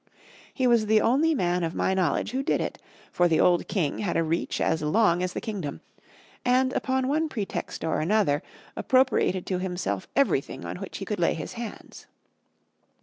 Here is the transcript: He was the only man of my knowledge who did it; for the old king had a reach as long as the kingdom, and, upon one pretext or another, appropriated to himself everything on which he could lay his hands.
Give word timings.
He 0.51 0.65
was 0.65 0.87
the 0.87 0.99
only 0.99 1.35
man 1.35 1.63
of 1.63 1.75
my 1.75 1.93
knowledge 1.93 2.31
who 2.31 2.41
did 2.41 2.59
it; 2.59 2.79
for 3.11 3.27
the 3.27 3.39
old 3.39 3.67
king 3.67 3.99
had 3.99 4.17
a 4.17 4.23
reach 4.23 4.59
as 4.59 4.81
long 4.81 5.21
as 5.21 5.33
the 5.33 5.39
kingdom, 5.41 5.81
and, 6.43 6.73
upon 6.73 7.07
one 7.07 7.29
pretext 7.29 7.83
or 7.83 7.99
another, 7.99 8.41
appropriated 8.75 9.45
to 9.45 9.59
himself 9.59 10.07
everything 10.15 10.65
on 10.65 10.77
which 10.77 10.97
he 10.97 11.05
could 11.05 11.19
lay 11.19 11.35
his 11.35 11.53
hands. 11.53 12.07